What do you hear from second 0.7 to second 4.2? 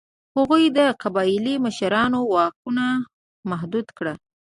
د قبایلي مشرانو واکونه محدود کړل.